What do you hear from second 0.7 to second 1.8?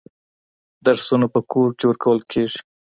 درسونه په کور